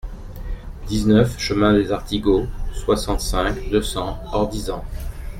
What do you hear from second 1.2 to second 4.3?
chemin des Artigaux, soixante-cinq, deux cents,